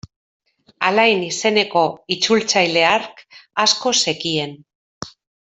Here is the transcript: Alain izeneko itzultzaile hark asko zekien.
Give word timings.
Alain 0.87 1.25
izeneko 1.25 1.83
itzultzaile 2.15 2.87
hark 2.93 3.23
asko 3.67 3.95
zekien. 4.07 4.59